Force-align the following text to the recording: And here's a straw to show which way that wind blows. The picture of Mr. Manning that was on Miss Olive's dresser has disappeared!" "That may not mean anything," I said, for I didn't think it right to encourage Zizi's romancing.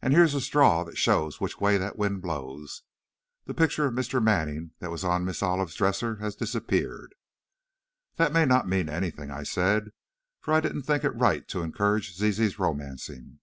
And 0.00 0.12
here's 0.12 0.34
a 0.34 0.40
straw 0.40 0.82
to 0.82 0.96
show 0.96 1.30
which 1.38 1.60
way 1.60 1.78
that 1.78 1.96
wind 1.96 2.20
blows. 2.20 2.82
The 3.44 3.54
picture 3.54 3.86
of 3.86 3.94
Mr. 3.94 4.20
Manning 4.20 4.72
that 4.80 4.90
was 4.90 5.04
on 5.04 5.24
Miss 5.24 5.40
Olive's 5.40 5.76
dresser 5.76 6.16
has 6.16 6.34
disappeared!" 6.34 7.14
"That 8.16 8.32
may 8.32 8.44
not 8.44 8.66
mean 8.66 8.88
anything," 8.88 9.30
I 9.30 9.44
said, 9.44 9.92
for 10.40 10.52
I 10.52 10.58
didn't 10.58 10.82
think 10.82 11.04
it 11.04 11.10
right 11.10 11.46
to 11.46 11.62
encourage 11.62 12.12
Zizi's 12.16 12.58
romancing. 12.58 13.38